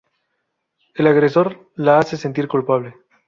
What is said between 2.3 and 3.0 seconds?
culpable.